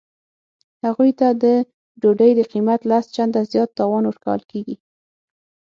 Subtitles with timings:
[0.85, 1.45] هغوی ته د
[2.01, 4.75] ډوډۍ د قیمت لس چنده زیات تاوان ورکول کیږي